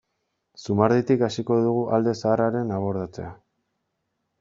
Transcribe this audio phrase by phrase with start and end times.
[0.65, 3.33] Zumarditik hasiko dugu alde zaharraren abordatzea.